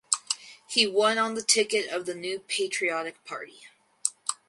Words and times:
He 0.65 0.87
won 0.87 1.19
on 1.19 1.35
the 1.35 1.43
ticket 1.43 1.91
of 1.91 2.07
the 2.07 2.15
New 2.15 2.39
Patriotic 2.39 3.23
Party. 3.23 3.67